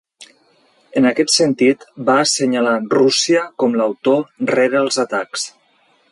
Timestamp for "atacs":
5.05-5.45